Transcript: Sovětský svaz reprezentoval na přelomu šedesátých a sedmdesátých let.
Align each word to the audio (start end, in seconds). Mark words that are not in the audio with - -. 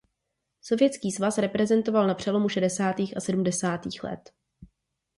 Sovětský 0.61 1.11
svaz 1.11 1.37
reprezentoval 1.37 2.07
na 2.07 2.13
přelomu 2.13 2.49
šedesátých 2.49 3.17
a 3.17 3.19
sedmdesátých 3.19 4.03
let. 4.03 4.29